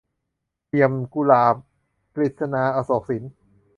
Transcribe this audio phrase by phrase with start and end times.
[0.67, 1.55] เหลี่ยมกุหลาบ-
[2.15, 3.23] กฤษณา อโศกสิน